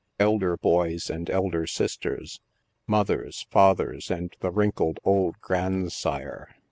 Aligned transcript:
Elder 0.17 0.57
boys 0.57 1.11
and 1.11 1.29
elder 1.29 1.67
sisters. 1.67 2.41
Mothers, 2.87 3.45
fathers, 3.51 4.09
and 4.09 4.35
the 4.39 4.49
wrinkled 4.49 4.99
old 5.03 5.39
grand 5.41 5.91
sire. 5.91 6.55